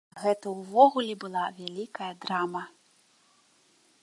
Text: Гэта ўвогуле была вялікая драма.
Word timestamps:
Гэта 0.21 0.53
ўвогуле 0.59 1.13
была 1.25 1.43
вялікая 1.59 2.11
драма. 2.27 2.63